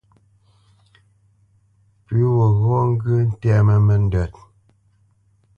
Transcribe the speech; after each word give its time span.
Pʉ̌ 2.05 2.21
gho 2.35 2.47
ghɔ́ 2.61 2.81
ŋgyə̂ 2.89 3.17
ntɛ́mə́ 3.29 3.77
nəndə́t. 3.87 4.31